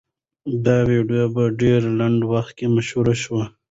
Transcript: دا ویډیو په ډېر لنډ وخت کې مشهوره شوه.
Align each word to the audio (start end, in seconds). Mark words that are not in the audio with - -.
دا 0.65 0.77
ویډیو 0.89 1.25
په 1.35 1.43
ډېر 1.61 1.81
لنډ 1.99 2.19
وخت 2.33 2.51
کې 2.57 2.65
مشهوره 2.75 3.15
شوه. 3.23 3.43